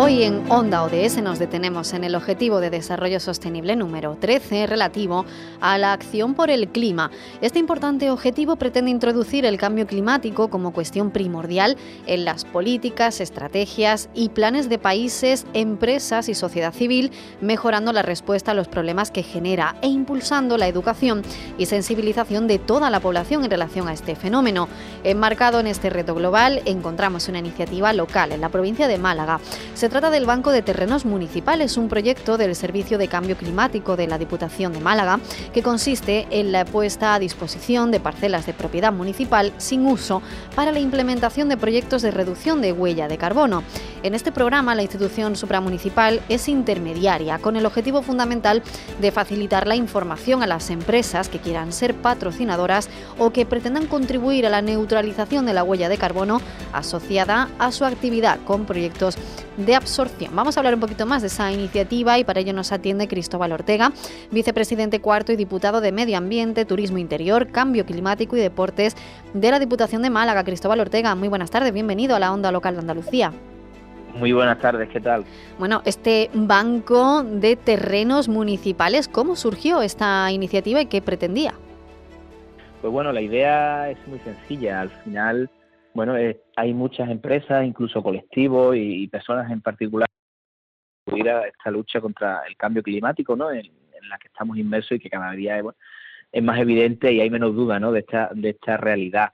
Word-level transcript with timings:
Hoy 0.00 0.22
en 0.22 0.48
Onda 0.48 0.84
ODS 0.84 1.20
nos 1.24 1.40
detenemos 1.40 1.92
en 1.92 2.04
el 2.04 2.14
Objetivo 2.14 2.60
de 2.60 2.70
Desarrollo 2.70 3.18
Sostenible 3.18 3.74
número 3.74 4.14
13 4.14 4.68
relativo 4.68 5.26
a 5.60 5.76
la 5.76 5.92
acción 5.92 6.34
por 6.34 6.50
el 6.50 6.68
clima. 6.68 7.10
Este 7.40 7.58
importante 7.58 8.08
objetivo 8.08 8.54
pretende 8.54 8.92
introducir 8.92 9.44
el 9.44 9.58
cambio 9.58 9.88
climático 9.88 10.50
como 10.50 10.72
cuestión 10.72 11.10
primordial 11.10 11.76
en 12.06 12.24
las 12.24 12.44
políticas, 12.44 13.20
estrategias 13.20 14.08
y 14.14 14.28
planes 14.28 14.68
de 14.68 14.78
países, 14.78 15.46
empresas 15.52 16.28
y 16.28 16.36
sociedad 16.36 16.72
civil, 16.72 17.10
mejorando 17.40 17.92
la 17.92 18.02
respuesta 18.02 18.52
a 18.52 18.54
los 18.54 18.68
problemas 18.68 19.10
que 19.10 19.24
genera 19.24 19.74
e 19.82 19.88
impulsando 19.88 20.58
la 20.58 20.68
educación 20.68 21.22
y 21.58 21.66
sensibilización 21.66 22.46
de 22.46 22.60
toda 22.60 22.88
la 22.90 23.00
población 23.00 23.42
en 23.42 23.50
relación 23.50 23.88
a 23.88 23.94
este 23.94 24.14
fenómeno. 24.14 24.68
Enmarcado 25.02 25.58
en 25.58 25.66
este 25.66 25.90
reto 25.90 26.14
global, 26.14 26.62
encontramos 26.66 27.28
una 27.28 27.40
iniciativa 27.40 27.92
local 27.92 28.30
en 28.30 28.40
la 28.40 28.48
provincia 28.48 28.86
de 28.86 28.98
Málaga. 28.98 29.40
Trata 29.88 30.10
del 30.10 30.26
Banco 30.26 30.50
de 30.50 30.62
Terrenos 30.62 31.04
Municipales, 31.04 31.76
un 31.76 31.88
proyecto 31.88 32.36
del 32.36 32.56
Servicio 32.56 32.98
de 32.98 33.08
Cambio 33.08 33.36
Climático 33.36 33.96
de 33.96 34.06
la 34.06 34.18
Diputación 34.18 34.72
de 34.72 34.80
Málaga 34.80 35.20
que 35.52 35.62
consiste 35.62 36.26
en 36.30 36.52
la 36.52 36.64
puesta 36.64 37.14
a 37.14 37.18
disposición 37.18 37.90
de 37.90 38.00
parcelas 38.00 38.44
de 38.44 38.54
propiedad 38.54 38.92
municipal 38.92 39.52
sin 39.56 39.86
uso 39.86 40.20
para 40.54 40.72
la 40.72 40.80
implementación 40.80 41.48
de 41.48 41.56
proyectos 41.56 42.02
de 42.02 42.10
reducción 42.10 42.60
de 42.60 42.72
huella 42.72 43.08
de 43.08 43.18
carbono. 43.18 43.62
En 44.02 44.14
este 44.14 44.32
programa, 44.32 44.74
la 44.74 44.82
institución 44.82 45.36
supramunicipal 45.36 46.20
es 46.28 46.48
intermediaria 46.48 47.38
con 47.38 47.56
el 47.56 47.66
objetivo 47.66 48.02
fundamental 48.02 48.62
de 49.00 49.12
facilitar 49.12 49.66
la 49.66 49.76
información 49.76 50.42
a 50.42 50.46
las 50.46 50.70
empresas 50.70 51.28
que 51.28 51.38
quieran 51.38 51.72
ser 51.72 51.94
patrocinadoras 51.94 52.88
o 53.18 53.30
que 53.30 53.46
pretendan 53.46 53.86
contribuir 53.86 54.46
a 54.46 54.50
la 54.50 54.62
neutralización 54.62 55.46
de 55.46 55.54
la 55.54 55.64
huella 55.64 55.88
de 55.88 55.98
carbono 55.98 56.40
asociada 56.72 57.48
a 57.58 57.72
su 57.72 57.84
actividad 57.84 58.38
con 58.44 58.66
proyectos 58.66 59.16
de 59.58 59.74
absorción. 59.74 60.34
Vamos 60.34 60.56
a 60.56 60.60
hablar 60.60 60.74
un 60.74 60.80
poquito 60.80 61.04
más 61.04 61.20
de 61.20 61.28
esa 61.28 61.52
iniciativa 61.52 62.18
y 62.18 62.24
para 62.24 62.40
ello 62.40 62.52
nos 62.54 62.72
atiende 62.72 63.08
Cristóbal 63.08 63.52
Ortega, 63.52 63.92
vicepresidente 64.30 65.00
cuarto 65.00 65.32
y 65.32 65.36
diputado 65.36 65.80
de 65.80 65.92
Medio 65.92 66.16
Ambiente, 66.16 66.64
Turismo 66.64 66.98
Interior, 66.98 67.48
Cambio 67.48 67.84
Climático 67.84 68.36
y 68.36 68.40
Deportes 68.40 68.96
de 69.34 69.50
la 69.50 69.58
Diputación 69.58 70.00
de 70.02 70.10
Málaga. 70.10 70.44
Cristóbal 70.44 70.80
Ortega, 70.80 71.14
muy 71.14 71.28
buenas 71.28 71.50
tardes, 71.50 71.72
bienvenido 71.72 72.16
a 72.16 72.18
la 72.18 72.32
Onda 72.32 72.50
Local 72.52 72.74
de 72.74 72.80
Andalucía. 72.80 73.32
Muy 74.14 74.32
buenas 74.32 74.58
tardes, 74.58 74.88
¿qué 74.88 75.00
tal? 75.00 75.24
Bueno, 75.58 75.82
este 75.84 76.30
banco 76.32 77.22
de 77.22 77.56
terrenos 77.56 78.28
municipales, 78.28 79.06
¿cómo 79.06 79.36
surgió 79.36 79.82
esta 79.82 80.32
iniciativa 80.32 80.80
y 80.80 80.86
qué 80.86 81.02
pretendía? 81.02 81.54
Pues 82.80 82.92
bueno, 82.92 83.12
la 83.12 83.20
idea 83.20 83.90
es 83.90 83.98
muy 84.06 84.20
sencilla. 84.20 84.80
Al 84.80 84.90
final, 84.90 85.50
bueno, 85.94 86.16
eh, 86.16 86.40
hay 86.56 86.74
muchas 86.74 87.10
empresas, 87.10 87.64
incluso 87.64 88.02
colectivos 88.02 88.76
y, 88.76 89.06
personas 89.08 89.50
en 89.50 89.60
particular, 89.60 90.08
que 91.06 91.30
a 91.30 91.46
esta 91.46 91.70
lucha 91.70 92.00
contra 92.00 92.42
el 92.46 92.56
cambio 92.56 92.82
climático, 92.82 93.34
¿no? 93.34 93.50
En, 93.50 93.66
en 93.66 94.08
la 94.08 94.18
que 94.18 94.28
estamos 94.28 94.56
inmersos 94.58 94.92
y 94.92 95.00
que 95.00 95.10
cada 95.10 95.32
día 95.32 95.56
es, 95.56 95.62
bueno, 95.62 95.78
es 96.32 96.42
más 96.42 96.58
evidente 96.58 97.12
y 97.12 97.20
hay 97.20 97.30
menos 97.30 97.54
duda, 97.54 97.80
¿no? 97.80 97.92
De 97.92 98.00
esta, 98.00 98.30
de 98.34 98.50
esta 98.50 98.76
realidad. 98.76 99.32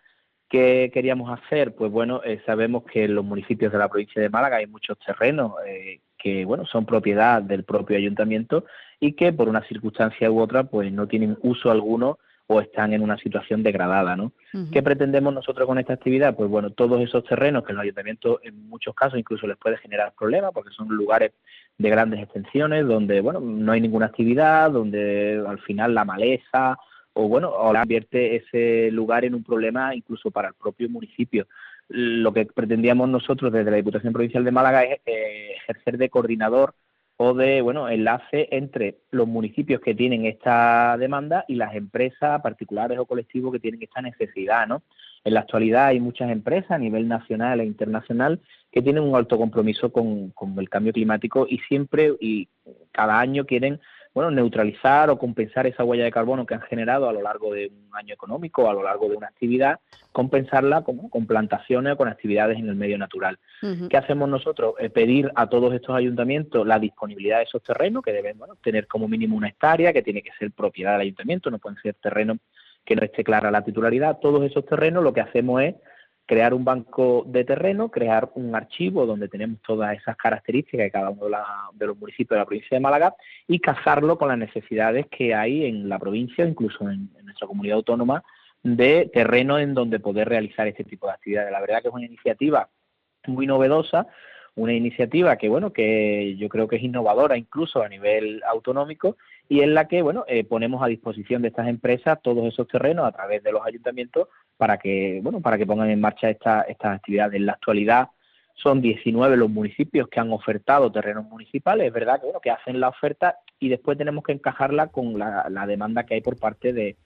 ¿Qué 0.49 0.91
queríamos 0.93 1.37
hacer? 1.37 1.75
Pues 1.75 1.91
bueno, 1.91 2.23
eh, 2.25 2.41
sabemos 2.47 2.85
que 2.85 3.05
en 3.05 3.15
los 3.15 3.25
municipios 3.25 3.73
de 3.73 3.79
la 3.79 3.89
provincia 3.89 4.23
de 4.23 4.29
Málaga 4.29 4.59
hay 4.59 4.67
muchos 4.67 4.99
terrenos 4.99 5.53
eh, 5.67 6.01
que, 6.17 6.45
bueno, 6.45 6.65
son 6.67 6.87
propiedad 6.87 7.43
del 7.43 7.65
propio 7.65 7.97
ayuntamiento 7.97 8.65
y 9.01 9.15
que 9.15 9.33
por 9.33 9.49
una 9.49 9.67
circunstancia 9.67 10.31
u 10.31 10.41
otra, 10.41 10.65
pues 10.65 10.93
no 10.93 11.09
tienen 11.09 11.37
uso 11.43 11.71
alguno 11.71 12.19
o 12.47 12.61
están 12.61 12.93
en 12.93 13.03
una 13.03 13.17
situación 13.17 13.63
degradada, 13.63 14.17
¿no? 14.17 14.33
¿Qué 14.71 14.83
pretendemos 14.83 15.33
nosotros 15.33 15.67
con 15.67 15.79
esta 15.79 15.95
actividad? 15.95 16.37
Pues 16.37 16.51
bueno, 16.51 16.71
todos 16.71 17.01
esos 17.01 17.25
terrenos 17.25 17.65
que 17.65 17.73
los 17.73 17.83
ayuntamientos 17.83 18.39
en 18.43 18.69
muchos 18.69 18.95
casos 18.95 19.19
incluso 19.19 19.47
les 19.47 19.57
puede 19.57 19.79
generar 19.79 20.13
problemas 20.19 20.53
porque 20.53 20.71
son 20.71 20.89
lugares 20.89 21.33
de 21.79 21.91
grandes 21.91 22.23
extensiones 22.23 22.87
donde, 22.87 23.21
bueno, 23.21 23.41
no 23.41 23.73
hay 23.73 23.81
ninguna 23.81 24.07
actividad, 24.07 24.71
donde 24.71 25.43
al 25.47 25.59
final 25.61 25.95
la 25.95 26.05
maleza 26.05 26.79
o 27.15 27.29
bueno, 27.29 27.49
o 27.51 27.73
la 27.73 27.81
convierte 27.81 28.37
ese 28.37 28.91
lugar 28.91 29.25
en 29.25 29.35
un 29.35 29.45
problema 29.45 29.95
incluso 29.95 30.31
para 30.31 30.49
el 30.49 30.55
propio 30.55 30.89
municipio. 30.91 31.47
Lo 31.89 32.33
que 32.33 32.47
pretendíamos 32.47 33.09
nosotros 33.09 33.53
desde 33.53 33.71
la 33.71 33.77
Diputación 33.77 34.13
Provincial 34.13 34.45
de 34.45 34.51
Málaga 34.51 34.83
es 34.85 35.01
eh, 35.07 35.53
ejercer 35.57 35.97
de 35.97 36.09
coordinador 36.09 36.75
o 37.17 37.35
de 37.35 37.61
bueno 37.61 37.89
enlace 37.89 38.49
entre 38.51 38.99
los 39.11 39.27
municipios 39.27 39.81
que 39.81 39.95
tienen 39.95 40.27
esta 40.27 40.97
demanda 40.99 41.45
y 41.47 41.55
las 41.55 41.75
empresas 41.75 42.41
particulares 42.43 42.99
o 42.99 43.07
colectivos 43.07 43.53
que 43.53 43.61
tienen 43.61 43.83
esta 43.83 44.03
necesidad, 44.03 44.67
¿no? 44.67 44.83
En 45.23 45.35
la 45.35 45.41
actualidad 45.41 45.87
hay 45.87 46.01
muchas 46.01 46.31
empresas 46.31 46.73
a 46.73 46.79
nivel 46.79 47.09
nacional 47.09 47.61
e 47.61 47.65
internacional 47.65 48.41
que 48.71 48.83
tienen 48.83 49.05
un 49.05 49.15
alto 49.15 49.39
compromiso 49.39 49.91
con, 49.91 50.31
con 50.31 50.59
el 50.59 50.69
cambio 50.69 50.93
climático 50.93 51.47
y 51.49 51.59
siempre 51.61 52.13
y 52.21 52.49
cada 52.93 53.21
año 53.21 53.47
quieren 53.47 53.81
bueno, 54.15 54.31
neutralizar 54.31 55.11
o 55.11 55.19
compensar 55.19 55.67
esa 55.67 55.83
huella 55.83 56.05
de 56.05 56.13
carbono 56.13 56.47
que 56.47 56.55
han 56.55 56.61
generado 56.63 57.09
a 57.09 57.13
lo 57.13 57.21
largo 57.21 57.53
de 57.53 57.67
un 57.67 57.97
año 57.97 58.15
económico, 58.15 58.71
a 58.71 58.73
lo 58.73 58.85
largo 58.85 59.09
de 59.09 59.17
una 59.17 59.27
actividad, 59.27 59.81
compensarla 60.13 60.83
con, 60.83 61.09
con 61.09 61.27
plantaciones 61.27 61.93
o 61.93 61.97
con 61.97 62.07
actividades 62.07 62.59
en 62.59 62.69
el 62.69 62.77
medio 62.77 62.97
natural. 62.97 63.39
¿Qué 63.91 63.97
hacemos 63.97 64.29
nosotros? 64.29 64.75
Eh, 64.79 64.89
pedir 64.89 65.33
a 65.35 65.49
todos 65.49 65.75
estos 65.75 65.97
ayuntamientos 65.97 66.65
la 66.65 66.79
disponibilidad 66.79 67.39
de 67.39 67.45
esos 67.45 67.63
terrenos, 67.63 68.05
que 68.05 68.13
deben 68.13 68.39
bueno, 68.39 68.55
tener 68.63 68.87
como 68.87 69.09
mínimo 69.09 69.37
una 69.37 69.49
hectárea, 69.49 69.93
que 69.93 70.03
tiene 70.03 70.23
que 70.23 70.31
ser 70.39 70.53
propiedad 70.53 70.93
del 70.93 71.03
ayuntamiento, 71.03 71.51
no 71.51 71.59
pueden 71.59 71.79
ser 71.83 71.95
terrenos 71.95 72.39
que 72.85 72.95
no 72.95 73.03
esté 73.03 73.25
clara 73.25 73.51
la 73.51 73.65
titularidad. 73.65 74.19
Todos 74.21 74.45
esos 74.45 74.65
terrenos 74.65 75.03
lo 75.03 75.13
que 75.13 75.23
hacemos 75.23 75.61
es 75.63 75.75
crear 76.27 76.55
un 76.55 76.65
banco 76.65 77.25
de 77.27 77.45
terreno, 77.45 77.91
crear 77.91 78.31
un 78.35 78.55
archivo 78.55 79.07
donde 79.07 79.29
tenemos 79.29 79.61
todas 79.61 79.97
esas 79.97 80.17
características 80.17 80.85
de 80.85 80.91
cada 80.91 81.11
uno 81.11 81.27
de, 81.73 81.87
los 81.87 81.99
municipios 81.99 82.37
de 82.37 82.39
la 82.39 82.47
provincia 82.47 82.77
de 82.77 82.81
Málaga 82.81 83.15
y 83.47 83.59
casarlo 83.59 84.17
con 84.17 84.29
las 84.29 84.39
necesidades 84.39 85.07
que 85.09 85.35
hay 85.35 85.67
en 85.67 85.89
la 85.89 85.99
provincia, 85.99 86.47
incluso 86.47 86.89
en, 86.89 87.11
en 87.19 87.27
nuestra 87.27 87.47
comunidad 87.47 87.77
autónoma, 87.77 88.23
de 88.63 89.11
terreno 89.13 89.59
en 89.59 89.75
donde 89.75 90.01
poder 90.01 90.29
realizar 90.29 90.67
este 90.67 90.85
tipo 90.85 91.07
de 91.07 91.13
actividades. 91.13 91.53
La 91.53 91.61
verdad 91.61 91.83
que 91.83 91.89
es 91.89 91.95
una 91.95 92.07
iniciativa 92.07 92.69
muy 93.27 93.47
novedosa, 93.47 94.07
una 94.57 94.73
iniciativa 94.73 95.37
que 95.37 95.49
bueno 95.49 95.73
que 95.73 96.37
yo 96.37 96.49
creo 96.49 96.69
que 96.69 96.77
es 96.77 96.83
innovadora 96.83 97.37
incluso 97.37 97.83
a 97.83 97.89
nivel 97.89 98.43
autonómico 98.47 99.17
y 99.49 99.61
en 99.61 99.75
la 99.75 99.89
que 99.89 100.01
bueno 100.03 100.25
eh, 100.29 100.45
ponemos 100.45 100.83
a 100.83 100.87
disposición 100.87 101.43
de 101.43 101.49
estas 101.49 101.69
empresas 101.69 102.23
todos 102.23 102.47
esos 102.47 102.69
terrenos 102.69 103.07
a 103.07 103.13
través 103.13 103.43
de 103.43 103.53
los 103.53 103.67
ayuntamientos 103.67 104.29
para 104.57 104.79
que 104.79 105.21
bueno 105.23 105.41
para 105.41 105.59
que 105.59 105.67
pongan 105.67 105.91
en 105.91 106.01
marcha 106.01 106.31
esta- 106.31 106.63
estas 106.63 106.97
actividades. 106.97 107.35
En 107.35 107.47
la 107.47 107.53
actualidad 107.53 108.09
son 108.55 108.81
19 108.81 109.37
los 109.37 109.51
municipios 109.51 110.09
que 110.09 110.21
han 110.21 110.33
ofertado 110.33 110.93
terrenos 110.93 111.25
municipales, 111.27 111.89
es 111.89 111.93
verdad 111.93 112.19
que 112.21 112.27
bueno 112.27 112.41
que 112.41 112.51
hacen 112.51 112.79
la 112.81 112.89
oferta 112.89 113.39
y 113.59 113.69
después 113.69 113.99
tenemos 113.99 114.23
que 114.25 114.33
encajarla 114.33 114.89
con 114.89 115.19
la, 115.19 115.47
la 115.51 115.67
demanda 115.67 116.05
que 116.05 116.15
hay 116.15 116.21
por 116.21 116.39
parte 116.39 116.73
de, 116.73 116.97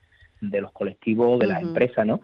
de 0.41 0.61
los 0.61 0.71
colectivos 0.71 1.39
de 1.39 1.47
las 1.47 1.61
empresas, 1.69 2.05
¿no? 2.05 2.21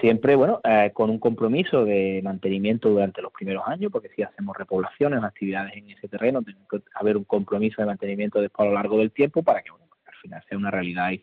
Siempre, 0.00 0.36
bueno, 0.36 0.60
eh, 0.62 0.92
con 0.94 1.10
un 1.10 1.18
compromiso 1.18 1.84
de 1.84 2.20
mantenimiento 2.22 2.88
durante 2.90 3.20
los 3.22 3.32
primeros 3.32 3.64
años, 3.66 3.90
porque 3.90 4.08
si 4.14 4.22
hacemos 4.22 4.56
repoblaciones, 4.56 5.20
actividades 5.24 5.76
en 5.76 5.90
ese 5.90 6.06
terreno, 6.06 6.42
tiene 6.42 6.60
que 6.70 6.78
haber 6.94 7.16
un 7.16 7.24
compromiso 7.24 7.82
de 7.82 7.86
mantenimiento 7.86 8.40
después 8.40 8.66
a 8.66 8.68
lo 8.68 8.74
largo 8.76 8.98
del 8.98 9.10
tiempo 9.10 9.42
para 9.42 9.62
que, 9.62 9.72
bueno, 9.72 9.86
final 10.20 10.42
sea 10.48 10.56
una 10.58 10.70
realidad 10.70 11.10
y, 11.10 11.20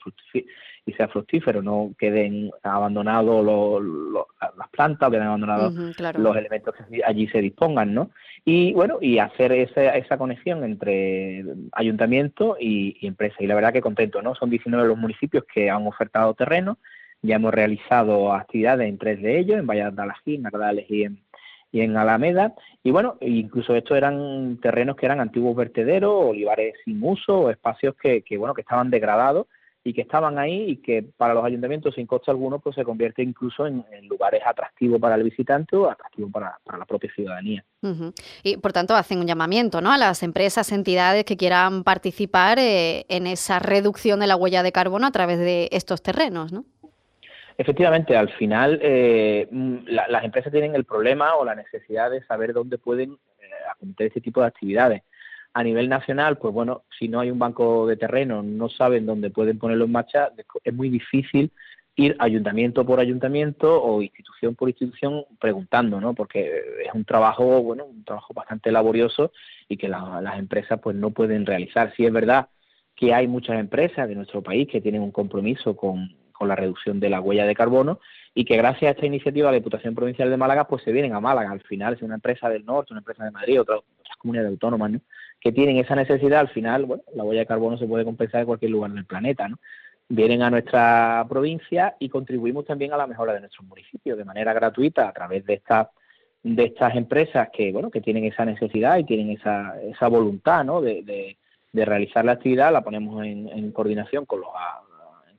y 0.86 0.94
sea 0.94 1.08
fructífero, 1.08 1.62
no 1.62 1.92
queden 1.98 2.52
abandonados 2.64 3.44
los- 3.46 3.82
los- 3.84 4.26
las 4.58 4.70
plantas, 4.70 5.08
o 5.08 5.12
queden 5.12 5.28
abandonados 5.28 5.96
claro. 5.96 6.20
los 6.20 6.36
elementos 6.36 6.76
que 6.76 7.02
allí 7.04 7.28
se 7.28 7.40
dispongan, 7.42 7.94
¿no? 7.94 8.10
Y 8.46 8.74
bueno, 8.74 8.98
y 9.02 9.20
hacer 9.20 9.52
esa, 9.52 9.96
esa 9.98 10.18
conexión 10.18 10.64
entre 10.64 11.44
ayuntamiento 11.74 12.58
y, 12.60 12.98
y 13.02 13.08
empresa. 13.08 13.36
Y 13.40 13.48
la 13.48 13.56
verdad 13.56 13.74
que 13.74 13.82
contento, 13.82 14.22
¿no? 14.22 14.36
Son 14.36 14.50
19 14.50 14.88
los 14.88 14.98
municipios 14.98 15.44
que 15.54 15.70
han 15.70 15.86
ofertado 15.88 16.34
terreno, 16.34 16.78
ya 17.22 17.36
hemos 17.36 17.54
realizado 17.54 18.32
actividades 18.34 18.88
en 18.88 18.98
tres 18.98 19.22
de 19.22 19.40
ellos, 19.40 19.58
en 19.60 19.66
Valladolid, 19.68 20.36
en 20.36 20.42
Nardales 20.44 20.86
y 20.90 21.04
en, 21.04 21.20
y 21.78 21.82
en 21.82 21.96
Alameda. 21.96 22.54
Y 22.84 22.92
bueno, 22.92 23.18
incluso 23.22 23.76
estos 23.76 23.96
eran 23.96 24.58
terrenos 24.62 24.96
que 24.96 25.06
eran 25.06 25.20
antiguos 25.20 25.56
vertederos, 25.56 26.26
olivares 26.30 26.74
sin 26.84 27.00
uso, 27.04 27.42
o 27.42 27.50
espacios 27.52 27.96
que, 27.96 28.24
que 28.24 28.38
bueno, 28.38 28.54
que 28.54 28.62
estaban 28.62 28.90
degradados 28.90 29.46
y 29.84 29.94
que 29.94 30.02
estaban 30.02 30.38
ahí 30.38 30.72
y 30.72 30.78
que 30.78 31.02
para 31.16 31.34
los 31.34 31.46
ayuntamientos 31.46 31.96
sin 31.96 32.08
coste 32.08 32.30
alguno 32.30 32.60
pues 32.60 32.76
se 32.76 32.84
convierte 32.84 33.24
incluso 33.24 33.66
en, 33.66 33.86
lugares 34.10 34.42
atractivos 34.46 35.00
para 35.00 35.16
el 35.16 35.24
visitante 35.24 35.78
o 35.78 35.90
atractivos 35.90 36.32
para, 36.32 36.60
la 36.78 36.86
propia 36.86 37.10
ciudadanía. 37.14 37.64
Y 38.44 38.58
por 38.58 38.74
tanto 38.74 38.96
hacen 38.96 39.20
un 39.20 39.28
llamamiento 39.28 39.80
¿no? 39.80 39.92
a 39.94 39.98
las 39.98 40.24
empresas, 40.24 40.74
entidades 40.74 41.24
que 41.24 41.38
quieran 41.38 41.84
participar 41.84 42.60
eh, 42.60 43.06
en 43.08 43.28
esa 43.28 43.60
reducción 43.60 44.20
de 44.20 44.28
la 44.28 44.36
huella 44.36 44.62
de 44.62 44.74
carbono 44.74 45.08
a 45.08 45.12
través 45.12 45.40
de 45.40 45.70
estos 45.72 46.02
terrenos, 46.02 46.52
¿no? 46.52 46.66
Efectivamente, 47.58 48.16
al 48.16 48.30
final 48.30 48.80
eh, 48.84 49.48
mm, 49.50 49.78
las 49.88 50.24
empresas 50.24 50.52
tienen 50.52 50.76
el 50.76 50.86
problema 50.86 51.36
o 51.36 51.44
la 51.44 51.56
necesidad 51.56 52.12
de 52.12 52.24
saber 52.24 52.54
dónde 52.54 52.78
pueden 52.78 53.14
eh, 53.14 53.46
acometer 53.72 54.08
este 54.08 54.22
tipo 54.22 54.42
de 54.42 54.48
actividades. 54.48 55.02
A 55.54 55.64
nivel 55.64 55.90
nacional, 55.90 56.38
pues 56.38 56.54
bueno, 56.54 56.84
si 57.00 57.08
no 57.08 57.20
hay 57.20 57.32
un 57.32 57.40
banco 57.40 57.88
de 57.88 57.98
terreno, 57.98 58.44
no 58.44 58.70
saben 58.70 59.08
dónde 59.08 59.32
pueden 59.32 59.58
ponerlo 59.58 59.86
en 59.86 59.92
marcha, 59.92 60.30
es 60.64 60.74
muy 60.74 60.90
difícil 60.90 61.52
ir 61.96 62.16
ayuntamiento 62.20 62.86
por 62.86 63.00
ayuntamiento 63.00 63.82
o 63.82 64.04
institución 64.04 64.54
por 64.54 64.70
institución 64.70 65.26
preguntando, 65.40 66.00
¿no? 66.00 66.14
Porque 66.14 66.62
es 66.86 66.94
un 66.94 67.06
trabajo, 67.06 67.64
bueno, 67.64 67.86
un 67.86 68.04
trabajo 68.04 68.36
bastante 68.36 68.72
laborioso 68.72 69.32
y 69.68 69.78
que 69.78 69.90
las 69.90 70.38
empresas 70.38 70.80
pues 70.80 70.96
no 70.96 71.10
pueden 71.10 71.44
realizar. 71.44 71.92
Sí 71.98 72.06
es 72.06 72.14
verdad 72.14 72.50
que 72.96 73.16
hay 73.16 73.28
muchas 73.28 73.60
empresas 73.60 74.08
de 74.08 74.14
nuestro 74.14 74.44
país 74.44 74.68
que 74.68 74.80
tienen 74.80 75.02
un 75.02 75.12
compromiso 75.12 75.76
con, 75.76 76.12
con 76.38 76.48
la 76.48 76.56
reducción 76.56 77.00
de 77.00 77.10
la 77.10 77.22
huella 77.22 77.46
de 77.46 77.56
carbono 77.56 78.00
y 78.34 78.46
que 78.46 78.56
gracias 78.56 78.90
a 78.90 78.92
esta 78.92 79.06
iniciativa 79.06 79.48
de 79.48 79.54
la 79.54 79.60
Diputación 79.60 79.96
Provincial 79.96 80.30
de 80.30 80.38
Málaga 80.38 80.68
pues 80.68 80.84
se 80.84 80.92
vienen 80.92 81.14
a 81.14 81.20
Málaga. 81.20 81.52
Al 81.52 81.62
final 81.62 81.96
es 81.96 82.04
una 82.04 82.16
empresa 82.16 82.50
del 82.50 82.66
norte, 82.66 82.94
una 82.94 83.00
empresa 83.00 83.24
de 83.24 83.32
Madrid, 83.32 83.62
otras, 83.62 83.80
otras 84.00 84.18
comunidades 84.18 84.52
autónomas 84.52 84.92
¿no? 84.92 85.00
que 85.42 85.52
tienen 85.52 85.78
esa 85.78 85.96
necesidad. 85.96 86.42
Al 86.42 86.50
final, 86.50 86.86
bueno, 86.86 87.04
la 87.16 87.24
huella 87.24 87.42
de 87.42 87.48
carbono 87.48 87.78
se 87.78 87.88
puede 87.88 88.06
compensar 88.06 88.42
en 88.42 88.48
cualquier 88.48 88.72
lugar 88.72 88.92
del 88.92 89.06
planeta, 89.06 89.48
¿no? 89.48 89.58
Vienen 90.10 90.42
a 90.42 90.50
nuestra 90.50 91.26
provincia 91.28 91.96
y 92.00 92.10
contribuimos 92.10 92.66
también 92.66 92.94
a 92.94 92.98
la 92.98 93.08
mejora 93.08 93.34
de 93.34 93.42
nuestros 93.42 93.68
municipios 93.68 94.18
de 94.18 94.24
manera 94.24 94.54
gratuita 94.54 95.10
a 95.10 95.14
través 95.14 95.46
de 95.46 95.56
estas 95.56 95.88
de 96.44 96.64
estas 96.64 96.96
empresas 96.96 97.50
que 97.52 97.74
bueno 97.74 97.92
que 97.92 98.00
tienen 98.00 98.24
esa 98.24 98.46
necesidad 98.46 98.98
y 99.00 99.04
tienen 99.04 99.32
esa, 99.32 99.82
esa 99.82 100.08
voluntad 100.08 100.64
¿no? 100.64 100.80
de, 100.80 101.04
de, 101.04 101.86
realizar 101.86 102.24
la 102.24 102.34
actividad 102.34 102.72
la 102.72 102.84
ponemos 102.84 103.24
en, 103.26 103.50
en 103.50 103.72
coordinación 103.72 104.26
con 104.26 104.40
los 104.40 104.50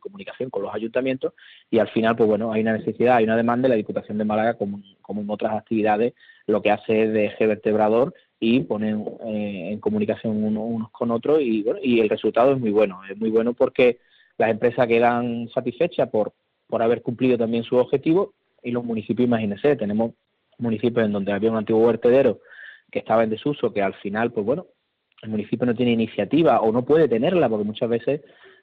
comunicación 0.08 0.50
con 0.50 0.62
los 0.62 0.74
ayuntamientos 0.74 1.34
y 1.70 1.78
al 1.78 1.88
final, 1.88 2.16
pues 2.16 2.28
bueno, 2.28 2.52
hay 2.52 2.62
una 2.62 2.72
necesidad, 2.72 3.16
hay 3.16 3.24
una 3.24 3.36
demanda 3.36 3.68
de 3.68 3.70
la 3.70 3.76
Diputación 3.76 4.18
de 4.18 4.24
Málaga, 4.24 4.54
como, 4.54 4.82
como 5.02 5.20
en 5.20 5.30
otras 5.30 5.54
actividades, 5.54 6.14
lo 6.46 6.62
que 6.62 6.70
hace 6.70 7.04
es 7.04 7.12
de 7.12 7.26
eje 7.26 7.46
vertebrador 7.46 8.14
y 8.40 8.60
ponen 8.60 9.04
eh, 9.26 9.70
en 9.72 9.80
comunicación 9.80 10.42
unos 10.42 10.90
con 10.90 11.10
otros 11.10 11.40
y, 11.40 11.62
bueno, 11.62 11.80
y 11.82 12.00
el 12.00 12.08
resultado 12.08 12.52
es 12.52 12.58
muy 12.58 12.70
bueno, 12.70 13.00
es 13.10 13.16
muy 13.18 13.30
bueno 13.30 13.52
porque 13.52 13.98
las 14.36 14.50
empresas 14.50 14.86
quedan 14.86 15.48
satisfechas 15.50 16.08
por, 16.08 16.32
por 16.66 16.82
haber 16.82 17.02
cumplido 17.02 17.36
también 17.36 17.64
su 17.64 17.76
objetivo 17.76 18.34
y 18.62 18.70
los 18.70 18.84
municipios, 18.84 19.26
imagínense, 19.26 19.76
tenemos 19.76 20.12
municipios 20.58 21.06
en 21.06 21.12
donde 21.12 21.32
había 21.32 21.50
un 21.50 21.56
antiguo 21.56 21.86
vertedero 21.86 22.40
que 22.90 23.00
estaba 23.00 23.24
en 23.24 23.30
desuso, 23.30 23.72
que 23.72 23.82
al 23.82 23.94
final, 23.94 24.32
pues 24.32 24.46
bueno, 24.46 24.66
el 25.22 25.30
municipio 25.30 25.66
no 25.66 25.74
tiene 25.74 25.92
iniciativa 25.92 26.60
o 26.60 26.72
no 26.72 26.84
puede 26.84 27.08
tenerla, 27.08 27.48
porque 27.48 27.64
muchas 27.64 27.88
veces 27.88 28.20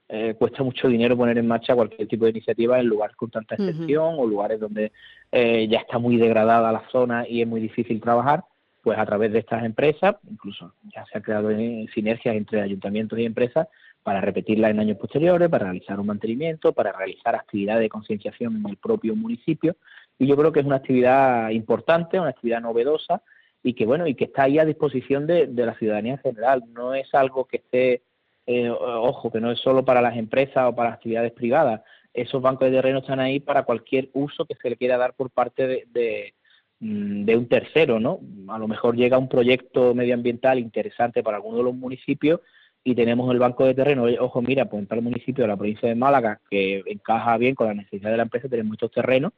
eh, 0.07 0.35
cuesta 0.37 0.61
mucho 0.61 0.87
dinero 0.87 1.17
poner 1.17 1.37
en 1.39 1.47
marcha 1.47 1.73
cualquier 1.73 2.07
tipo 2.07 2.25
de 2.25 2.31
iniciativa 2.31 2.79
en 2.79 2.85
lugares 2.85 3.15
con 3.15 3.31
tanta 3.31 3.55
extensión 3.55 4.15
o 4.19 4.27
lugares 4.27 4.59
donde 4.59 4.91
eh, 5.31 5.67
ya 5.67 5.79
está 5.79 5.97
muy 5.97 6.17
degradada 6.17 6.71
la 6.71 6.87
zona 6.91 7.27
y 7.27 7.41
es 7.41 7.47
muy 7.47 7.59
difícil 7.59 7.99
trabajar, 7.99 8.43
pues 8.83 8.99
a 8.99 9.05
través 9.05 9.33
de 9.33 9.39
estas 9.39 9.63
empresas, 9.63 10.17
incluso 10.29 10.73
ya 10.93 11.03
se 11.05 11.17
ha 11.17 11.21
creado 11.21 11.49
sinergias 11.93 12.35
entre 12.35 12.61
ayuntamientos 12.61 13.17
y 13.17 13.25
empresas 13.25 13.67
para 14.03 14.21
repetirla 14.21 14.69
en 14.69 14.79
años 14.79 14.97
posteriores, 14.97 15.49
para 15.49 15.65
realizar 15.65 15.99
un 15.99 16.05
mantenimiento, 16.05 16.73
para 16.73 16.91
realizar 16.91 17.33
actividades 17.33 17.81
de 17.81 17.89
concienciación 17.89 18.57
en 18.57 18.69
el 18.69 18.77
propio 18.77 19.15
municipio. 19.15 19.75
Y 20.19 20.27
yo 20.27 20.37
creo 20.37 20.51
que 20.51 20.59
es 20.59 20.65
una 20.67 20.75
actividad 20.75 21.49
importante, 21.49 22.19
una 22.19 22.29
actividad 22.29 22.61
novedosa 22.61 23.23
y 23.63 23.73
que 23.73 23.87
bueno 23.87 24.05
y 24.05 24.13
que 24.13 24.25
está 24.25 24.43
ahí 24.43 24.59
a 24.59 24.65
disposición 24.65 25.25
de, 25.25 25.47
de 25.47 25.65
la 25.65 25.73
ciudadanía 25.73 26.13
en 26.13 26.19
general. 26.19 26.63
No 26.71 26.93
es 26.93 27.11
algo 27.15 27.45
que 27.45 27.57
esté 27.57 28.03
eh, 28.47 28.69
ojo, 28.69 29.31
que 29.31 29.41
no 29.41 29.51
es 29.51 29.59
solo 29.59 29.83
para 29.83 30.01
las 30.01 30.17
empresas 30.17 30.67
o 30.67 30.75
para 30.75 30.93
actividades 30.93 31.31
privadas, 31.31 31.81
esos 32.13 32.41
bancos 32.41 32.69
de 32.69 32.75
terreno 32.75 32.99
están 32.99 33.19
ahí 33.19 33.39
para 33.39 33.63
cualquier 33.63 34.09
uso 34.13 34.45
que 34.45 34.55
se 34.55 34.69
le 34.69 34.77
quiera 34.77 34.97
dar 34.97 35.13
por 35.13 35.29
parte 35.31 35.67
de, 35.67 36.33
mm, 36.79 37.25
de, 37.25 37.37
un 37.37 37.47
tercero, 37.47 37.99
¿no? 37.99 38.19
A 38.47 38.57
lo 38.57 38.67
mejor 38.67 38.95
llega 38.95 39.17
un 39.17 39.29
proyecto 39.29 39.93
medioambiental 39.93 40.59
interesante 40.59 41.23
para 41.23 41.37
alguno 41.37 41.57
de 41.57 41.63
los 41.63 41.75
municipios 41.75 42.39
y 42.83 42.93
tenemos 42.93 43.31
el 43.31 43.39
banco 43.39 43.65
de 43.65 43.73
terreno, 43.73 44.05
ojo, 44.19 44.41
mira, 44.41 44.65
pues 44.65 44.81
en 44.81 44.87
tal 44.87 45.01
municipio 45.01 45.43
de 45.43 45.47
la 45.47 45.57
provincia 45.57 45.89
de 45.89 45.95
Málaga 45.95 46.39
que 46.49 46.83
encaja 46.85 47.37
bien 47.37 47.55
con 47.55 47.67
la 47.67 47.73
necesidad 47.73 48.11
de 48.11 48.17
la 48.17 48.23
empresa, 48.23 48.47
tenemos 48.47 48.73
estos 48.73 48.91
terrenos 48.91 49.33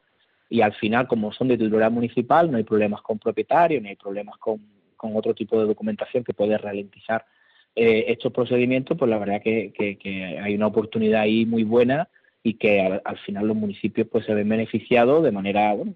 y 0.50 0.60
al 0.60 0.74
final, 0.74 1.08
como 1.08 1.32
son 1.32 1.48
de 1.48 1.56
titularidad 1.56 1.90
municipal, 1.90 2.50
no 2.50 2.58
hay 2.58 2.64
problemas 2.64 3.00
con 3.02 3.18
propietarios, 3.18 3.82
ni 3.82 3.88
hay 3.88 3.96
problemas 3.96 4.36
con, 4.38 4.60
con 4.96 5.16
otro 5.16 5.34
tipo 5.34 5.58
de 5.58 5.66
documentación 5.66 6.24
que 6.24 6.34
puede 6.34 6.58
ralentizar 6.58 7.24
eh, 7.80 8.06
estos 8.08 8.32
procedimientos, 8.32 8.98
pues 8.98 9.08
la 9.08 9.18
verdad 9.18 9.40
que, 9.40 9.72
que, 9.72 10.38
hay 10.42 10.56
una 10.56 10.66
oportunidad 10.66 11.20
ahí 11.20 11.46
muy 11.46 11.62
buena 11.62 12.08
y 12.42 12.54
que 12.54 12.80
al, 12.80 13.18
final 13.18 13.46
los 13.46 13.56
municipios 13.56 14.08
pues 14.10 14.26
se 14.26 14.34
ven 14.34 14.48
beneficiados 14.48 15.22
de 15.22 15.30
manera 15.30 15.74
bueno, 15.74 15.94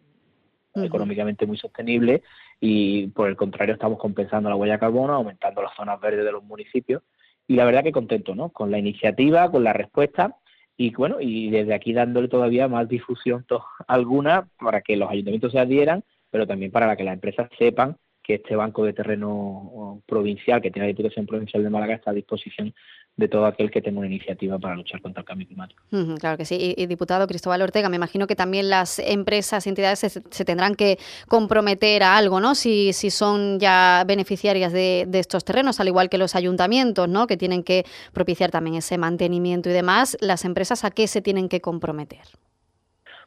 económicamente 0.77 1.45
muy 1.45 1.57
sostenible 1.57 2.23
y 2.61 3.09
por 3.09 3.29
el 3.29 3.35
contrario 3.35 3.75
estamos 3.75 3.99
compensando 3.99 4.49
la 4.49 4.55
huella 4.55 4.75
de 4.75 4.79
carbono, 4.79 5.13
aumentando 5.13 5.61
las 5.61 5.75
zonas 5.75 6.01
verdes 6.01 6.25
de 6.25 6.31
los 6.31 6.45
municipios 6.45 7.03
y 7.49 7.57
la 7.57 7.65
verdad 7.65 7.83
que 7.83 7.91
contento 7.91 8.37
¿no? 8.37 8.51
con 8.51 8.71
la 8.71 8.79
iniciativa, 8.79 9.51
con 9.51 9.65
la 9.65 9.73
respuesta 9.73 10.37
y 10.77 10.95
bueno, 10.95 11.17
y 11.21 11.51
desde 11.51 11.75
aquí 11.75 11.93
dándole 11.93 12.29
todavía 12.29 12.69
más 12.69 12.89
difusión 12.89 13.45
alguna 13.89 14.47
para 14.61 14.83
que 14.83 14.97
los 14.97 15.11
ayuntamientos 15.11 15.51
se 15.51 15.59
adhieran, 15.59 16.05
pero 16.31 16.47
también 16.47 16.71
para 16.71 16.95
que 16.95 17.03
las 17.03 17.15
empresas 17.15 17.51
sepan 17.59 17.97
que 18.23 18.35
este 18.35 18.57
banco 18.57 18.85
de 18.85 18.93
terreno 18.93 20.03
provincial 20.07 20.63
que 20.63 20.71
tiene 20.71 20.87
la 20.87 20.95
Diputación 20.95 21.27
Provincial 21.27 21.63
de 21.63 21.71
Málaga 21.71 21.95
está 21.95 22.11
a 22.11 22.15
disposición 22.15 22.73
de 23.17 23.29
todo 23.29 23.45
aquel 23.45 23.71
que 23.71 23.83
tenga 23.83 23.99
una 23.99 24.09
iniciativa 24.09 24.59
para 24.59 24.75
luchar 24.75 25.03
contra 25.03 25.21
el 25.21 25.27
cambio 25.27 25.47
climático. 25.47 25.83
claro 26.19 26.39
que 26.39 26.45
sí. 26.47 26.75
Y, 26.77 26.87
diputado 26.87 27.27
Cristóbal 27.27 27.61
Ortega, 27.61 27.89
me 27.89 27.97
imagino 27.97 28.27
que 28.27 28.35
también 28.35 28.71
las 28.71 28.99
empresas 28.99 29.67
y 29.67 29.69
entidades 29.69 29.99
se, 29.99 30.45
tendrán 30.45 30.75
que 30.75 30.99
comprometer 31.29 32.03
a 32.05 32.17
algo, 32.17 32.41
¿no? 32.41 32.55
Si, 32.55 32.93
si 32.95 33.11
son 33.11 33.59
ya 33.61 34.05
beneficiarias 34.07 34.73
de, 34.73 35.07
estos 35.13 35.45
terrenos, 35.45 35.79
al 35.79 35.89
igual 35.89 36.09
que 36.09 36.17
los 36.17 36.35
ayuntamientos, 36.35 37.09
¿no? 37.09 37.27
Que 37.27 37.37
tienen 37.37 37.63
que 37.63 37.85
propiciar 38.15 38.51
también 38.51 38.77
ese 38.77 38.97
mantenimiento 38.97 39.69
y 39.69 39.73
demás. 39.73 40.17
¿Las 40.21 40.45
empresas 40.45 40.85
a 40.85 40.91
qué 40.91 41.07
se 41.07 41.21
tienen 41.21 41.49
que 41.49 41.61
comprometer? 41.61 42.23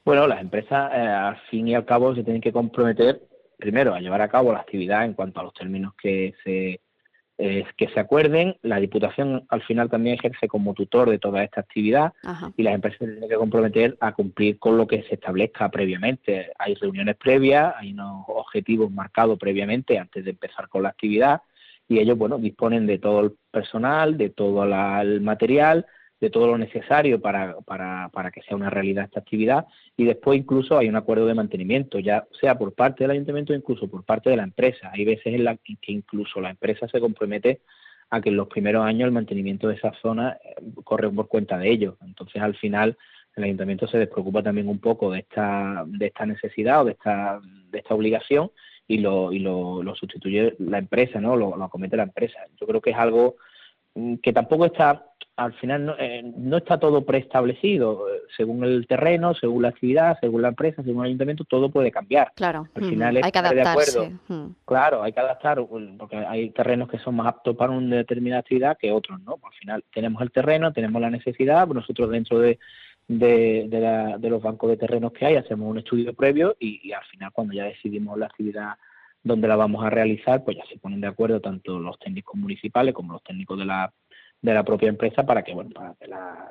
Bueno, 0.04 0.28
las 0.28 0.42
empresas, 0.42 0.92
eh, 0.94 0.98
al 0.98 1.38
fin 1.50 1.68
y 1.68 1.76
al 1.76 1.86
cabo, 1.86 2.16
se 2.16 2.24
tienen 2.24 2.42
que 2.42 2.52
comprometer 2.52 3.22
primero, 3.58 3.94
a 3.94 4.00
llevar 4.00 4.22
a 4.22 4.30
cabo 4.30 4.54
la 4.54 4.60
actividad 4.60 5.06
en 5.06 5.14
cuanto 5.14 5.40
a 5.40 5.44
los 5.44 5.54
términos 5.54 5.94
que 5.96 6.34
se, 6.44 6.82
eh, 7.38 7.66
que 7.78 7.88
se 7.90 8.00
acuerden. 8.00 8.56
La 8.62 8.80
Diputación 8.80 9.46
al 9.50 9.62
final 9.64 9.90
también 9.90 10.16
ejerce 10.16 10.48
como 10.48 10.74
tutor 10.74 11.10
de 11.10 11.20
toda 11.20 11.44
esta 11.44 11.62
actividad 11.62 12.14
y 12.56 12.64
las 12.64 12.76
empresas 12.76 13.00
se 13.00 13.08
tienen 13.08 13.30
que 13.30 13.36
comprometer 13.36 13.98
a 14.00 14.14
cumplir 14.14 14.58
con 14.60 14.78
lo 14.78 14.88
que 14.88 15.04
se 15.04 15.16
establezca 15.16 15.70
previamente. 15.70 16.52
Hay 16.58 16.76
reuniones 16.76 17.16
previas, 17.18 17.74
hay 17.78 17.94
unos 17.94 18.26
objetivos 18.28 18.92
marcados 18.92 19.38
previamente 19.38 20.00
antes 20.00 20.24
de 20.24 20.32
empezar 20.32 20.70
con 20.70 20.84
la 20.84 20.90
actividad 20.90 21.42
y 21.88 22.00
ellos, 22.00 22.18
bueno, 22.18 22.38
disponen 22.38 22.88
de 22.88 22.98
todo 22.98 23.20
el 23.22 23.34
personal, 23.52 24.18
de 24.18 24.30
todo 24.30 24.64
el 24.64 25.22
material, 25.22 25.86
de 26.26 26.32
todo 26.32 26.48
lo 26.48 26.58
necesario 26.58 27.22
para, 27.22 27.58
para, 27.62 28.10
para 28.10 28.32
que 28.32 28.42
sea 28.42 28.58
una 28.58 28.72
realidad 28.72 29.06
esta 29.06 29.20
actividad 29.20 29.68
y 29.96 30.06
después 30.06 30.40
incluso 30.40 30.78
hay 30.78 30.90
un 30.90 30.96
acuerdo 30.96 31.28
de 31.28 31.36
mantenimiento, 31.36 32.00
ya 32.00 32.26
sea 32.42 32.58
por 32.58 32.74
parte 32.74 33.04
del 33.04 33.12
ayuntamiento 33.12 33.54
o 33.54 33.56
incluso 33.56 33.88
por 33.88 34.04
parte 34.04 34.32
de 34.32 34.38
la 34.38 34.44
empresa. 34.44 34.90
Hay 34.92 35.06
veces 35.06 35.28
en 35.28 35.44
las 35.44 35.60
que 35.60 35.92
incluso 35.92 36.42
la 36.42 36.50
empresa 36.50 36.88
se 36.88 37.00
compromete 37.00 37.62
a 38.10 38.22
que 38.22 38.30
en 38.30 38.38
los 38.38 38.48
primeros 38.48 38.84
años 38.84 39.06
el 39.06 39.12
mantenimiento 39.12 39.68
de 39.68 39.76
esa 39.76 39.94
zona 40.02 40.38
eh, 40.44 40.56
corre 40.84 41.10
por 41.10 41.28
cuenta 41.28 41.58
de 41.60 41.70
ellos. 41.70 41.96
Entonces 42.02 42.42
al 42.42 42.56
final 42.56 42.98
el 43.36 43.44
ayuntamiento 43.44 43.88
se 43.88 44.00
despreocupa 44.00 44.42
también 44.42 44.68
un 44.68 44.80
poco 44.80 45.12
de 45.12 45.20
esta, 45.20 45.84
de 45.86 46.08
esta 46.08 46.26
necesidad 46.26 46.82
o 46.82 46.86
de 46.86 46.94
esta, 46.94 47.40
de 47.70 47.80
esta 47.80 47.94
obligación 47.94 48.50
y 48.88 48.98
lo, 48.98 49.32
y 49.32 49.40
lo, 49.40 49.84
lo 49.84 49.96
sustituye 49.96 50.56
la 50.58 50.80
empresa, 50.80 51.20
¿no? 51.20 51.36
Lo, 51.36 51.56
lo 51.56 51.64
acomete 51.66 51.98
la 51.98 52.04
empresa. 52.04 52.40
Yo 52.60 52.66
creo 52.66 52.82
que 52.82 52.92
es 52.92 52.98
algo 52.98 53.36
mm, 53.94 54.16
que 54.16 54.34
tampoco 54.34 54.66
está 54.66 55.12
al 55.38 55.54
final 55.54 55.86
no, 55.86 55.96
eh, 56.00 56.24
no, 56.38 56.58
está 56.58 56.80
todo 56.80 57.06
preestablecido. 57.06 58.06
Según 58.38 58.64
el 58.64 58.88
terreno, 58.88 59.34
según 59.34 59.64
la 59.64 59.70
actividad, 59.70 60.18
según 60.22 60.42
la 60.42 60.50
empresa, 60.50 60.84
según 60.84 61.02
el 61.02 61.08
ayuntamiento, 61.08 61.44
todo 61.44 61.70
puede 61.70 61.92
cambiar. 61.92 62.32
Claro. 62.36 62.68
Al 62.74 62.86
final 62.86 63.18
hay 63.18 63.32
que 63.32 63.40
adaptarse. 63.40 64.12
Claro, 64.66 65.04
hay 65.04 65.12
que 65.12 65.20
adaptar, 65.20 65.60
porque 65.98 66.18
hay 66.18 66.50
terrenos 66.52 66.90
que 66.90 67.00
son 67.00 67.16
más 67.16 67.28
aptos 67.28 67.56
para 67.56 67.74
una 67.74 67.98
determinada 67.98 68.42
actividad 68.42 68.78
que 68.78 68.92
otros, 68.92 69.20
¿no? 69.22 69.38
Al 69.44 69.54
final 69.60 69.84
tenemos 69.94 70.22
el 70.22 70.32
terreno, 70.32 70.72
tenemos 70.72 71.02
la 71.02 71.10
necesidad, 71.10 71.66
pues 71.66 71.76
nosotros 71.76 72.10
dentro 72.10 72.40
de, 72.40 72.60
de, 73.08 73.68
de, 74.20 74.30
los 74.30 74.42
bancos 74.42 74.70
de 74.70 74.78
terrenos 74.78 75.12
que 75.12 75.26
hay 75.26 75.36
hacemos 75.36 75.70
un 75.70 75.78
estudio 75.78 76.14
previo 76.14 76.56
y, 76.60 76.80
y 76.88 76.94
al 76.94 77.04
final 77.06 77.32
cuando 77.32 77.54
ya 77.54 77.66
decidimos 77.66 78.18
la 78.18 78.28
actividad 78.28 78.74
donde 79.22 79.48
la 79.48 79.56
vamos 79.56 79.84
a 79.84 79.90
realizar, 79.90 80.44
pues 80.44 80.56
ya 80.56 80.64
se 80.70 80.78
ponen 80.78 81.02
de 81.02 81.08
acuerdo 81.08 81.42
tanto 81.42 81.80
los 81.80 81.98
técnicos 81.98 82.36
municipales 82.36 82.94
como 82.94 83.14
los 83.14 83.24
técnicos 83.24 83.58
de 83.58 83.66
la, 83.66 83.92
de 84.46 84.54
la 84.54 84.64
propia 84.64 84.90
empresa 84.90 85.26
para 85.26 85.44
que, 85.44 85.54
bueno, 85.54 85.72
para 85.72 85.96
que 85.96 86.08
la, 86.08 86.50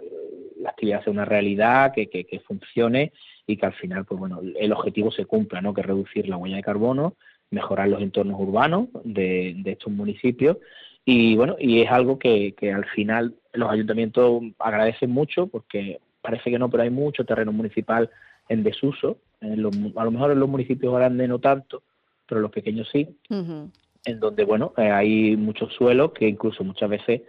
actividad 0.67 1.05
sea 1.05 1.13
una 1.13 1.27
realidad, 1.27 1.93
que, 1.95 2.09
que, 2.09 2.25
que, 2.25 2.41
funcione 2.41 3.13
y 3.47 3.57
que 3.59 3.67
al 3.67 3.75
final, 3.75 4.07
pues 4.07 4.19
bueno, 4.19 4.41
el 4.59 4.73
objetivo 4.73 5.11
se 5.11 5.27
cumpla, 5.27 5.61
¿no? 5.61 5.75
Que 5.75 5.83
es 5.83 5.87
reducir 5.87 6.27
la 6.29 6.39
huella 6.39 6.57
de 6.57 6.63
carbono, 6.63 7.17
mejorar 7.51 7.89
los 7.89 8.01
entornos 8.01 8.41
urbanos 8.41 8.89
de, 9.05 9.55
de 9.59 9.73
estos 9.73 9.93
municipios 9.93 10.57
y 11.05 11.37
bueno, 11.37 11.57
y 11.59 11.83
es 11.83 11.91
algo 11.91 12.19
que, 12.19 12.55
que 12.57 12.73
al 12.73 12.87
final 12.87 13.35
los 13.53 13.71
ayuntamientos 13.71 14.43
agradecen 14.59 15.11
mucho 15.11 15.47
porque 15.47 16.01
parece 16.23 16.51
que 16.51 16.59
no, 16.59 16.71
pero 16.71 16.83
hay 16.83 16.91
mucho 16.91 17.25
terreno 17.25 17.53
municipal 17.53 18.11
en 18.49 18.63
desuso. 18.63 19.19
En 19.41 19.63
los, 19.63 19.75
a 19.97 20.05
lo 20.05 20.11
mejor 20.11 20.31
en 20.31 20.41
los 20.41 20.49
municipios 20.49 20.95
grandes 20.95 21.29
no 21.29 21.39
tanto, 21.39 21.83
pero 22.27 22.39
en 22.39 22.43
los 22.43 22.53
pequeños 22.53 22.89
sí. 22.91 23.07
En 23.29 24.21
donde, 24.21 24.45
bueno, 24.45 24.73
eh, 24.79 24.91
hay 24.91 25.37
muchos 25.37 25.73
suelos 25.75 26.13
que 26.13 26.27
incluso 26.27 26.65
muchas 26.65 26.89
veces, 26.89 27.23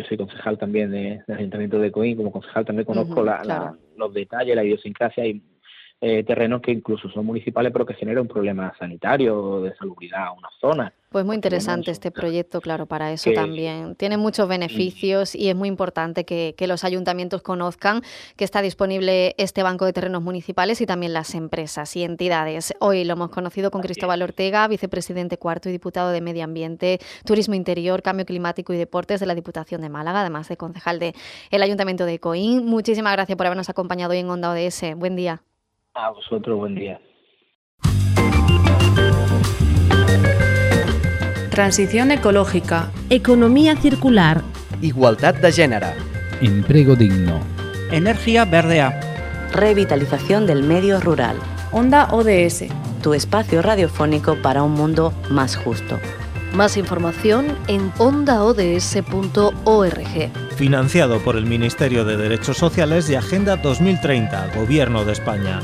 yo 0.00 0.08
soy 0.08 0.16
concejal 0.16 0.58
también 0.58 0.90
de, 0.90 1.22
del 1.26 1.38
Ayuntamiento 1.38 1.78
de 1.78 1.92
Coín, 1.92 2.16
como 2.16 2.32
concejal 2.32 2.64
también 2.64 2.86
conozco 2.86 3.22
la, 3.22 3.44
la, 3.44 3.76
los 3.96 4.12
detalles, 4.14 4.56
la 4.56 4.64
idiosincrasia 4.64 5.26
y 5.26 5.42
eh, 6.02 6.24
terrenos 6.24 6.62
que 6.62 6.72
incluso 6.72 7.10
son 7.10 7.26
municipales 7.26 7.72
pero 7.72 7.84
que 7.84 7.94
generan 7.94 8.22
un 8.22 8.28
problema 8.28 8.72
sanitario 8.78 9.60
de 9.60 9.74
salubridad 9.76 10.28
a 10.28 10.32
una 10.32 10.48
zona. 10.60 10.92
Pues 11.10 11.24
muy 11.24 11.34
interesante 11.34 11.90
este 11.90 12.12
proyecto, 12.12 12.60
claro, 12.60 12.86
para 12.86 13.12
eso 13.12 13.32
también. 13.32 13.96
Tiene 13.96 14.16
muchos 14.16 14.48
beneficios 14.48 15.34
y 15.34 15.48
es 15.48 15.56
muy 15.56 15.66
importante 15.68 16.24
que, 16.24 16.54
los 16.68 16.84
ayuntamientos 16.84 17.42
conozcan 17.42 18.02
que 18.36 18.44
está 18.44 18.62
disponible 18.62 19.34
este 19.38 19.64
banco 19.64 19.84
de 19.84 19.92
terrenos 19.92 20.22
municipales 20.22 20.80
y 20.80 20.86
también 20.86 21.12
las 21.12 21.34
empresas 21.34 21.96
y 21.96 22.04
entidades. 22.04 22.72
Hoy 22.78 23.02
lo 23.02 23.14
hemos 23.14 23.30
conocido 23.30 23.72
con 23.72 23.82
Cristóbal 23.82 24.22
Ortega, 24.22 24.68
vicepresidente 24.68 25.36
cuarto 25.36 25.68
y 25.68 25.72
diputado 25.72 26.12
de 26.12 26.20
Medio 26.20 26.44
Ambiente, 26.44 27.00
Turismo 27.24 27.56
Interior, 27.56 28.02
Cambio 28.02 28.24
Climático 28.24 28.72
y 28.72 28.76
Deportes 28.76 29.18
de 29.18 29.26
la 29.26 29.34
Diputación 29.34 29.80
de 29.80 29.88
Málaga, 29.88 30.20
además 30.20 30.48
de 30.48 30.56
concejal 30.56 31.00
del 31.00 31.14
el 31.50 31.62
Ayuntamiento 31.62 32.06
de 32.06 32.20
Coín. 32.20 32.64
Muchísimas 32.64 33.14
gracias 33.14 33.36
por 33.36 33.46
habernos 33.46 33.68
acompañado 33.68 34.12
hoy 34.12 34.18
en 34.18 34.30
Onda 34.30 34.52
ODS. 34.52 34.94
Buen 34.94 35.16
día. 35.16 35.42
A 36.02 36.08
vosotros, 36.08 36.56
buen 36.56 36.74
día. 36.74 36.98
Transición 41.50 42.10
ecológica. 42.10 42.90
Economía 43.10 43.76
circular. 43.76 44.40
Igualdad 44.80 45.34
de 45.34 45.52
género. 45.52 45.88
Empleo 46.40 46.96
digno. 46.96 47.40
Energía 47.90 48.46
verdea. 48.46 48.98
Revitalización 49.52 50.46
del 50.46 50.62
medio 50.62 51.00
rural. 51.00 51.36
Onda 51.70 52.08
ODS. 52.12 52.64
Tu 53.02 53.12
espacio 53.12 53.60
radiofónico 53.60 54.36
para 54.40 54.62
un 54.62 54.72
mundo 54.72 55.12
más 55.28 55.54
justo. 55.54 55.98
Más 56.54 56.78
información 56.78 57.58
en 57.68 57.92
ondaods.org. 57.98 58.50
Financiado 60.56 61.18
por 61.20 61.36
el 61.36 61.46
Ministerio 61.46 62.04
de 62.04 62.16
Derechos 62.16 62.56
Sociales 62.58 63.08
y 63.08 63.14
Agenda 63.14 63.56
2030, 63.56 64.50
Gobierno 64.56 65.04
de 65.04 65.12
España. 65.12 65.60